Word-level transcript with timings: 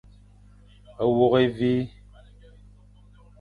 Wôkh 1.15 1.37
évi. 1.45 1.73